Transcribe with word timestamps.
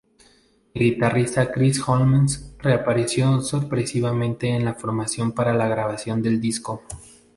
El 0.73 0.81
guitarrista 0.81 1.51
Chris 1.51 1.79
Holmes 1.87 2.55
reapareció 2.57 3.39
sorpresivamente 3.41 4.49
en 4.49 4.65
la 4.65 4.73
formación 4.73 5.31
para 5.31 5.53
la 5.53 5.67
grabación 5.67 6.23
del 6.23 6.41
disco. 6.41 6.81